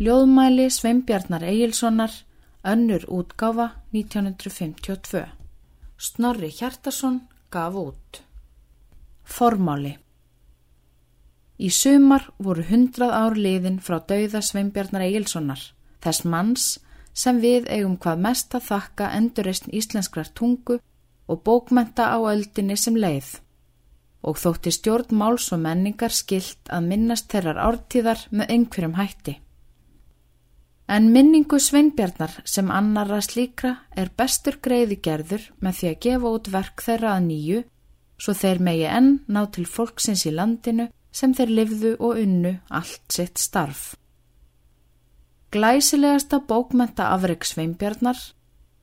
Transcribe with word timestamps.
Ljóðmæli 0.00 0.70
Sveinbjarnar 0.72 1.42
Egilsonar, 1.44 2.12
önnur 2.64 3.02
útgáfa 3.12 3.66
1952. 3.92 5.26
Snorri 5.98 6.48
Hjartason 6.48 7.18
gaf 7.50 7.74
út. 7.76 8.22
Formáli 9.22 9.98
Í 11.60 11.68
sumar 11.68 12.24
voru 12.38 12.64
hundrað 12.70 13.12
ár 13.12 13.36
liðin 13.36 13.76
frá 13.84 13.98
dauða 14.00 14.40
Sveinbjarnar 14.40 15.04
Egilsonar, 15.10 15.60
þess 16.00 16.24
manns 16.24 16.66
sem 17.12 17.44
við 17.44 17.68
eigum 17.68 18.00
hvað 18.00 18.24
mest 18.30 18.56
að 18.56 18.66
þakka 18.72 19.12
endurreysn 19.20 19.76
íslenskrar 19.76 20.32
tungu 20.32 20.80
og 21.28 21.44
bókmenta 21.44 22.08
á 22.08 22.18
öldinni 22.32 22.80
sem 22.80 22.96
leið. 22.96 23.28
Og 24.24 24.40
þótti 24.40 24.72
stjórn 24.72 25.12
máls 25.12 25.52
og 25.52 25.60
menningar 25.68 26.16
skilt 26.16 26.72
að 26.72 26.88
minnast 26.88 27.28
þeirrar 27.28 27.60
ártíðar 27.68 28.28
með 28.32 28.56
einhverjum 28.56 28.96
hætti. 28.96 29.40
En 30.92 31.06
minningu 31.08 31.56
Sveinbjarnar 31.56 32.42
sem 32.44 32.68
annara 32.68 33.22
slíkra 33.24 33.70
er 33.96 34.10
bestur 34.12 34.58
greiði 34.60 34.98
gerður 35.00 35.46
með 35.64 35.78
því 35.78 35.88
að 35.90 36.00
gefa 36.04 36.32
út 36.36 36.50
verk 36.52 36.82
þeirra 36.84 37.14
að 37.16 37.22
nýju 37.30 37.60
svo 38.22 38.34
þeir 38.36 38.60
megi 38.66 38.84
enn 38.98 39.08
ná 39.32 39.40
til 39.54 39.64
fólksins 39.66 40.26
í 40.28 40.32
landinu 40.34 40.90
sem 41.12 41.32
þeir 41.38 41.52
livðu 41.58 41.92
og 41.96 42.20
unnu 42.20 42.52
allt 42.68 43.16
sitt 43.16 43.40
starf. 43.40 43.94
Glæsilegasta 45.52 46.42
bókmenta 46.48 47.10
afreg 47.12 47.44
Sveinbjarnar, 47.44 48.20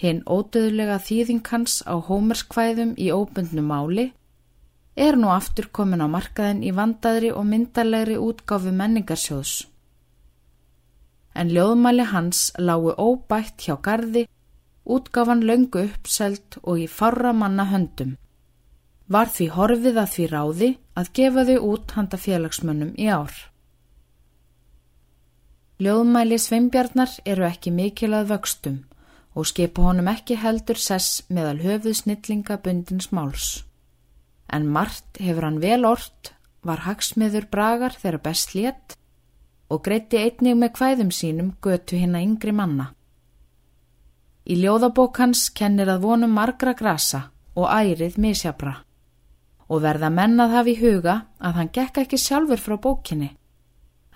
hinn 0.00 0.22
ódöðlega 0.24 0.98
þýðinkans 1.04 1.82
á 1.88 2.00
hómerskvæðum 2.08 2.96
í 2.96 3.08
óbundnu 3.12 3.64
máli, 3.64 4.10
er 4.96 5.16
nú 5.20 5.30
aftur 5.32 5.70
komin 5.72 6.04
á 6.04 6.08
markaðin 6.08 6.64
í 6.64 6.72
vandaðri 6.76 7.32
og 7.32 7.46
myndarlegri 7.48 8.16
útgáfu 8.20 8.72
menningarsjóðs. 8.76 9.69
En 11.34 11.50
ljóðmæli 11.54 12.06
hans 12.10 12.50
lágu 12.58 12.94
óbætt 12.98 13.62
hjá 13.62 13.76
gardi, 13.82 14.26
útgáfan 14.84 15.44
löngu 15.46 15.84
uppselt 15.86 16.58
og 16.62 16.80
í 16.82 16.88
farra 16.90 17.32
manna 17.32 17.68
höndum. 17.70 18.16
Var 19.10 19.30
því 19.30 19.46
horfið 19.54 20.00
að 20.02 20.12
því 20.14 20.26
ráði 20.32 20.70
að 20.98 21.12
gefa 21.18 21.46
þau 21.48 21.58
út 21.70 21.96
handa 21.96 22.18
félagsmönnum 22.18 22.92
í 22.98 23.06
ár. 23.10 23.34
Ljóðmæli 25.80 26.36
Sveinbjarnar 26.38 27.12
eru 27.24 27.46
ekki 27.46 27.70
mikil 27.72 28.12
að 28.12 28.34
vöxtum 28.34 28.80
og 29.38 29.46
skipa 29.48 29.86
honum 29.86 30.10
ekki 30.10 30.36
heldur 30.36 30.76
sess 30.76 31.22
meðal 31.30 31.60
höfuð 31.62 31.96
snillinga 32.02 32.58
bundins 32.60 33.10
máls. 33.14 33.62
En 34.50 34.66
margt 34.66 35.20
hefur 35.22 35.46
hann 35.46 35.60
vel 35.62 35.86
orrt, 35.86 36.34
var 36.66 36.82
hagsmiður 36.84 37.46
bragar 37.50 37.94
þegar 37.96 38.24
best 38.26 38.54
létt 38.58 38.96
og 39.70 39.82
greitti 39.86 40.18
einnig 40.18 40.56
með 40.58 40.74
hvæðum 40.78 41.10
sínum 41.14 41.50
götu 41.62 41.98
hinn 42.00 42.16
að 42.18 42.26
yngri 42.26 42.54
manna. 42.54 42.90
Í 44.50 44.56
ljóðabók 44.58 45.20
hans 45.22 45.48
kennir 45.54 45.90
að 45.92 46.06
vonum 46.06 46.32
margra 46.34 46.74
grasa 46.74 47.28
og 47.54 47.68
ærið 47.70 48.18
misjabra 48.18 48.80
og 49.70 49.84
verða 49.84 50.10
mennað 50.10 50.56
hafi 50.56 50.72
í 50.74 50.80
huga 50.80 51.14
að 51.38 51.58
hann 51.58 51.70
gekk 51.76 52.00
ekki 52.02 52.18
sjálfur 52.18 52.58
frá 52.58 52.76
bókinni. 52.82 53.30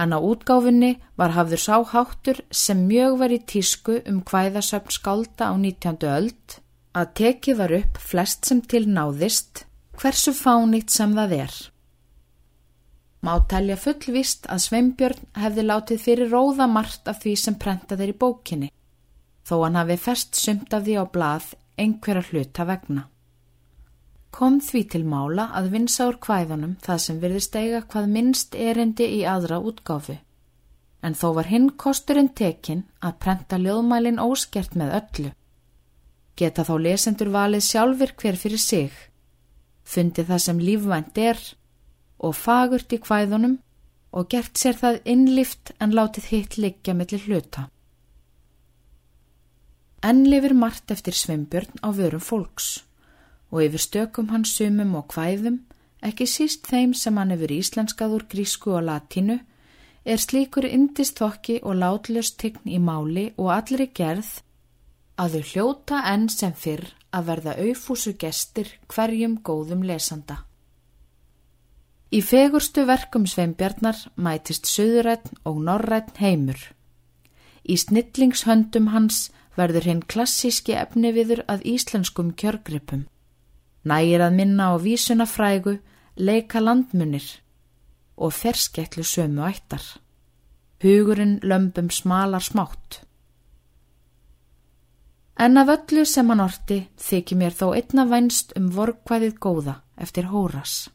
En 0.00 0.14
á 0.16 0.18
útgáfinni 0.18 0.94
var 1.20 1.34
hafður 1.36 1.60
sáháttur 1.60 2.40
sem 2.48 2.86
mjög 2.88 3.18
var 3.20 3.34
í 3.36 3.42
tísku 3.44 3.98
um 4.08 4.22
hvæðasöfn 4.24 4.94
skálda 4.96 5.52
á 5.52 5.54
19. 5.60 6.00
öld 6.08 6.56
að 6.96 7.12
tekið 7.20 7.60
var 7.60 7.76
upp 7.76 8.00
flest 8.00 8.48
sem 8.48 8.62
til 8.64 8.86
náðist 8.88 9.66
hversu 10.00 10.32
fánýtt 10.32 10.88
sem 10.90 11.12
það 11.12 11.36
er. 11.44 11.52
Má 13.22 13.36
telja 13.50 13.76
fullvist 13.78 14.48
að 14.50 14.64
Sveinbjörn 14.66 15.28
hefði 15.38 15.66
látið 15.68 16.02
fyrir 16.08 16.32
róða 16.34 16.66
margt 16.66 17.06
af 17.08 17.22
því 17.22 17.36
sem 17.38 17.54
prentað 17.54 18.02
er 18.02 18.14
í 18.14 18.18
bókinni, 18.18 18.72
þó 19.46 19.56
hann 19.62 19.78
hafi 19.78 20.00
fest 20.08 20.34
sumt 20.38 20.74
af 20.74 20.84
því 20.86 20.98
á 20.98 21.04
blað 21.06 21.54
einhverja 21.78 22.26
hluta 22.30 22.66
vegna 22.66 23.06
kom 24.32 24.58
því 24.64 24.82
til 24.94 25.04
mála 25.04 25.50
að 25.58 25.70
vinsa 25.74 26.08
úr 26.08 26.18
kvæðunum 26.24 26.76
það 26.82 27.00
sem 27.04 27.20
virðist 27.22 27.56
eiga 27.58 27.82
hvað 27.92 28.08
minnst 28.14 28.56
erindi 28.56 29.08
í 29.18 29.20
aðra 29.28 29.60
útgáfi. 29.60 30.16
En 31.04 31.16
þó 31.18 31.28
var 31.36 31.50
hinn 31.52 31.68
kosturinn 31.82 32.32
tekinn 32.38 32.84
að 33.04 33.18
prenta 33.24 33.58
ljóðmælin 33.60 34.22
óskert 34.22 34.76
með 34.78 34.94
öllu. 35.00 35.32
Geta 36.38 36.64
þá 36.64 36.74
lesendur 36.86 37.32
valið 37.34 37.64
sjálfur 37.66 38.14
hver 38.22 38.38
fyrir 38.40 38.62
sig, 38.62 38.92
fundi 39.84 40.24
það 40.24 40.44
sem 40.46 40.62
lífvænt 40.62 41.18
er 41.20 41.42
og 42.22 42.34
fagurt 42.38 42.92
í 42.94 43.00
kvæðunum 43.02 43.58
og 44.12 44.28
gert 44.32 44.58
sér 44.60 44.78
það 44.78 45.00
innlift 45.08 45.72
en 45.80 45.94
látið 45.96 46.28
hitt 46.32 46.58
liggja 46.60 46.94
millir 46.94 47.24
hluta. 47.26 47.68
Enn 50.02 50.24
lifir 50.26 50.54
margt 50.58 50.90
eftir 50.90 51.14
sveimbjörn 51.14 51.82
á 51.86 51.88
vörum 51.94 52.22
fólks 52.22 52.82
og 53.52 53.62
yfir 53.66 53.82
stökum 53.84 54.30
hans 54.32 54.54
sumum 54.56 54.94
og 54.98 55.12
hvæðum, 55.14 55.60
ekki 56.02 56.26
síst 56.26 56.66
þeim 56.66 56.94
sem 56.96 57.18
hann 57.20 57.30
hefur 57.34 57.52
íslenskað 57.52 58.14
úr 58.16 58.24
grísku 58.32 58.72
og 58.74 58.86
latínu, 58.88 59.38
er 60.04 60.18
slíkur 60.18 60.66
indistokki 60.66 61.60
og 61.62 61.78
látlust 61.78 62.40
tign 62.40 62.66
í 62.66 62.80
máli 62.82 63.28
og 63.36 63.52
allri 63.54 63.90
gerð 63.94 64.40
að 65.20 65.36
þau 65.36 65.50
hljóta 65.52 66.00
enn 66.10 66.26
sem 66.32 66.54
fyrr 66.56 66.88
að 67.12 67.28
verða 67.28 67.58
auðfúsu 67.60 68.16
gestir 68.18 68.72
hverjum 68.88 69.38
góðum 69.44 69.84
lesanda. 69.86 70.42
Í 72.12 72.20
fegurstu 72.20 72.82
verkum 72.84 73.24
Sveinbjarnar 73.24 73.96
mætist 74.20 74.68
söðurætt 74.68 75.30
og 75.48 75.62
norrætt 75.64 76.18
heimur. 76.20 76.58
Í 77.64 77.78
snillingshöndum 77.80 78.90
hans 78.92 79.30
verður 79.56 79.88
hinn 79.88 80.02
klassíski 80.04 80.76
efni 80.76 81.14
viður 81.16 81.40
að 81.48 81.64
íslenskum 81.72 82.34
kjörgripum. 82.36 83.06
Nægir 83.88 84.26
að 84.26 84.36
minna 84.36 84.68
á 84.70 84.76
vísuna 84.76 85.24
frægu, 85.24 85.78
leika 86.16 86.60
landmunir 86.60 87.24
og 88.16 88.36
ferskettlu 88.36 89.08
sömu 89.08 89.48
ættar. 89.48 89.82
Hugurinn 90.84 91.38
lömbum 91.40 91.88
smalar 91.90 92.44
smátt. 92.44 93.00
En 95.38 95.56
af 95.56 95.68
öllu 95.72 96.04
sem 96.04 96.28
hann 96.28 96.44
orti 96.44 96.82
þykir 97.00 97.38
mér 97.40 97.54
þó 97.56 97.70
einna 97.72 98.04
vænst 98.04 98.52
um 98.58 98.68
vorkvæðið 98.76 99.38
góða 99.40 99.80
eftir 99.96 100.28
Hóras. 100.28 100.90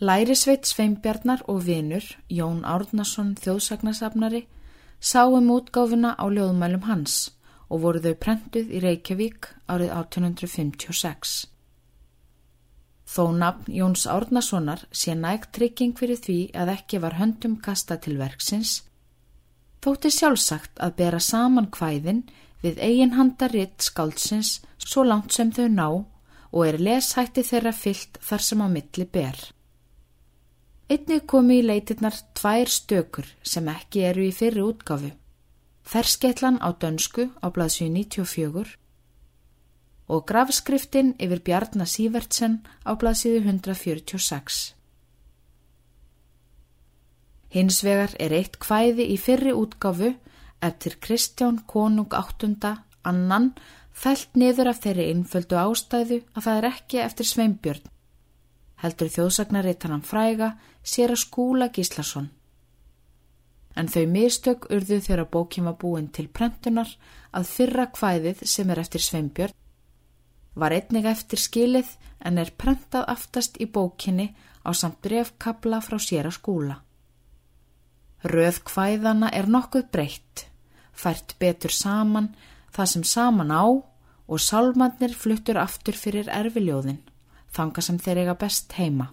Lærisveit 0.00 0.66
Sveinbjarnar 0.66 1.40
og 1.50 1.64
vinur, 1.66 2.04
Jón 2.30 2.62
Árnason 2.62 3.32
þjóðsagnasafnari, 3.34 4.44
sáum 5.00 5.50
útgáfuna 5.50 6.14
á 6.14 6.22
ljóðmælum 6.30 6.84
hans 6.86 7.32
og 7.66 7.82
voru 7.82 8.02
þau 8.04 8.14
prentuð 8.14 8.70
í 8.70 8.82
Reykjavík 8.84 9.48
árið 9.66 9.90
1856. 9.96 11.48
Þó 13.10 13.24
nafn 13.40 13.74
Jóns 13.74 14.06
Árnasonar 14.06 14.86
sé 14.92 15.18
nægt 15.18 15.50
trygging 15.58 15.98
fyrir 15.98 16.22
því 16.22 16.38
að 16.54 16.72
ekki 16.76 17.02
var 17.02 17.18
höndum 17.18 17.58
kasta 17.58 17.98
til 17.98 18.20
verksins, 18.22 18.84
þótti 19.82 20.14
sjálfsagt 20.14 20.78
að 20.78 20.96
bera 21.02 21.18
saman 21.18 21.72
hvæðin 21.74 22.22
við 22.62 22.78
eiginhandaritt 22.78 23.82
skáldsins 23.82 24.60
svo 24.78 25.02
langt 25.02 25.34
sem 25.34 25.50
þau 25.50 25.68
ná 25.68 25.88
og 25.90 26.66
er 26.70 26.78
leshætti 26.78 27.42
þeirra 27.42 27.74
fyllt 27.74 28.22
þar 28.22 28.46
sem 28.46 28.62
á 28.62 28.68
milli 28.70 29.04
ber. 29.04 29.57
Einnig 30.88 31.26
komi 31.28 31.58
í 31.60 31.64
leitirnar 31.68 32.16
tvær 32.38 32.70
stökur 32.72 33.26
sem 33.44 33.66
ekki 33.68 34.06
eru 34.08 34.22
í 34.24 34.32
fyrri 34.32 34.62
útgafu. 34.64 35.10
Ferskeitlan 35.84 36.56
á 36.64 36.72
dönsku 36.80 37.28
á 37.44 37.46
blaðsju 37.52 37.90
94 37.92 38.78
og 40.08 40.24
grafskriftin 40.30 41.12
yfir 41.20 41.42
Bjarnar 41.44 41.88
Sývertsen 41.92 42.62
á 42.88 42.96
blaðsíðu 42.96 43.42
146. 43.44 44.60
Hins 47.52 47.82
vegar 47.84 48.16
er 48.16 48.32
eitt 48.40 48.56
kvæði 48.60 49.10
í 49.12 49.18
fyrri 49.20 49.52
útgáfu 49.52 50.14
eftir 50.64 50.96
Kristján 51.04 51.60
Konung 51.68 52.16
8. 52.16 52.72
annan 53.04 53.52
fælt 53.92 54.40
niður 54.40 54.72
af 54.72 54.82
þeirri 54.84 55.10
innföldu 55.12 55.60
ástæðu 55.60 56.22
að 56.32 56.44
það 56.48 56.58
er 56.58 56.70
ekki 56.72 57.04
eftir 57.04 57.28
Sveinbjörn. 57.28 57.86
Heldur 58.78 59.10
þjóðsagnarit 59.10 59.86
hann 59.88 60.04
fræga 60.06 60.52
sér 60.82 61.14
að 61.14 61.24
skúla 61.24 61.70
Gíslason 61.74 62.28
en 63.78 63.86
þau 63.86 64.04
mistök 64.10 64.66
urðu 64.74 64.98
þegar 65.04 65.28
bókin 65.30 65.68
var 65.68 65.76
búin 65.78 66.08
til 66.10 66.26
prentunar 66.34 66.90
að 67.30 67.50
fyrra 67.52 67.86
kvæðið 67.94 68.42
sem 68.50 68.70
er 68.74 68.80
eftir 68.82 69.04
Sveinbjörn 69.04 69.54
var 70.58 70.74
einnig 70.74 71.06
eftir 71.06 71.38
skilið 71.38 71.92
en 72.26 72.40
er 72.42 72.50
prentað 72.58 73.06
aftast 73.12 73.60
í 73.62 73.68
bókinni 73.70 74.32
á 74.66 74.74
samt 74.74 74.98
brefkabla 75.04 75.78
frá 75.84 75.98
sér 76.02 76.26
að 76.26 76.38
skúla. 76.40 76.80
Röð 78.26 78.58
kvæðana 78.66 79.30
er 79.30 79.46
nokkuð 79.46 79.86
breytt, 79.94 80.48
fært 80.90 81.36
betur 81.38 81.70
saman 81.70 82.32
það 82.74 82.90
sem 82.92 83.04
saman 83.06 83.54
á 83.54 83.64
og 84.28 84.42
sálmannir 84.42 85.14
fluttur 85.14 85.60
aftur 85.62 85.94
fyrir 85.94 86.26
erfiljóðin, 86.34 86.98
þanga 87.54 87.84
sem 87.84 87.98
þeir 87.98 88.22
eiga 88.24 88.34
best 88.38 88.74
heima. 88.78 89.12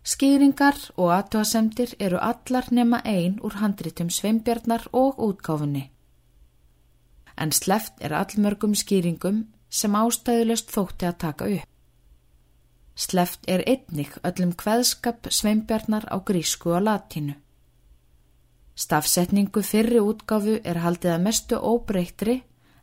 Skýringar 0.00 0.78
og 0.96 1.12
aðtöðasemdir 1.12 1.94
eru 2.00 2.18
allar 2.24 2.70
nema 2.72 3.02
ein 3.04 3.36
úr 3.44 3.58
handritum 3.60 4.08
sveimbjarnar 4.10 4.88
og 4.96 5.20
útgáfunni. 5.20 5.90
En 7.36 7.52
sleft 7.52 8.00
er 8.00 8.16
allmörgum 8.16 8.74
skýringum 8.74 9.44
sem 9.68 9.94
ástæðulegst 9.94 10.72
þótti 10.72 11.06
að 11.08 11.20
taka 11.24 11.50
upp. 11.58 11.68
Sleft 12.96 13.46
er 13.48 13.62
einnig 13.68 14.16
öllum 14.24 14.56
hveðskap 14.56 15.30
sveimbjarnar 15.30 16.08
á 16.08 16.16
grísku 16.20 16.72
og 16.74 16.84
latínu. 16.88 17.36
Stafsetningu 18.74 19.62
fyrri 19.62 20.00
útgáfu 20.00 20.58
er 20.64 20.80
haldið 20.80 21.14
að 21.14 21.24
mestu 21.24 21.56
óbreytri 21.60 22.40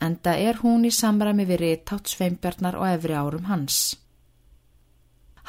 enda 0.00 0.34
er 0.36 0.60
hún 0.62 0.84
í 0.86 0.92
samræmi 0.94 1.46
við 1.48 1.62
réttátt 1.62 2.10
sveimbjarnar 2.10 2.78
og 2.78 2.86
efri 2.90 3.16
árum 3.18 3.48
hans. 3.50 3.96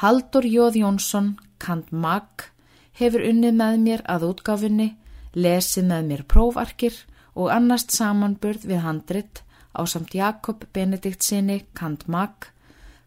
Haldur 0.00 0.46
Jóð 0.48 0.80
Jónsson, 0.80 1.34
kant 1.58 1.92
mag, 1.92 2.48
hefur 2.96 3.24
unnið 3.26 3.54
með 3.58 3.78
mér 3.84 4.02
að 4.08 4.26
útgáfinni, 4.30 4.88
lesið 5.36 5.86
með 5.90 6.08
mér 6.08 6.24
prófarkir 6.24 6.96
og 7.34 7.52
annast 7.54 7.92
samanburð 7.94 8.64
við 8.66 8.82
handrit 8.86 9.42
á 9.76 9.86
samt 9.86 10.14
Jakob 10.16 10.64
Benedikt 10.72 11.22
sinni, 11.22 11.60
kant 11.74 12.08
mag, 12.08 12.48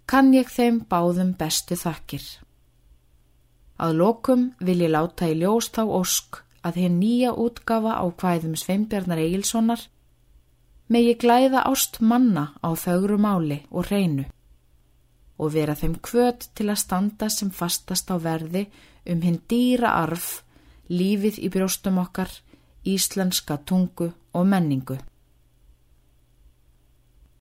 kann 0.06 0.31
ég 0.34 0.51
þeim 0.51 0.84
báðum 0.90 1.34
bestu 1.40 1.75
þakkir. 1.75 2.24
Að 3.84 3.98
lokum 4.00 4.51
vil 4.62 4.80
ég 4.86 4.94
láta 4.94 5.28
í 5.28 5.36
ljós 5.42 5.72
þá 5.74 5.84
ósk 5.90 6.44
að 6.63 6.80
hér 6.84 6.94
nýja 6.94 7.34
útgafa 7.36 7.98
á 8.00 8.06
hvæðum 8.07 8.56
Sveinbjarnar 8.56 9.19
Egilsonar 10.83 10.94
megi 10.94 11.15
glæða 11.15 11.62
ást 11.65 12.00
manna 12.01 12.53
á 12.62 12.69
þaugru 12.75 13.18
máli 13.18 13.63
og 13.71 13.88
reynu 13.89 14.25
og 15.39 15.53
vera 15.53 15.75
þeim 15.75 15.95
kvöt 16.01 16.50
til 16.56 16.69
að 16.69 16.81
standa 16.81 17.30
sem 17.30 17.50
fastast 17.50 18.12
á 18.12 18.18
verði 18.19 18.68
um 19.09 19.21
hinn 19.21 19.39
dýra 19.50 19.89
arf, 20.03 20.44
lífið 20.89 21.39
í 21.39 21.50
brjóstum 21.50 21.97
okkar, 21.97 22.30
íslenska 22.85 23.57
tungu 23.65 24.12
og 24.33 24.45
menningu. 24.45 24.97